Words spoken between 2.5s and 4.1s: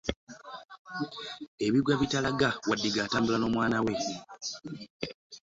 waddiga atambula n'omwana we.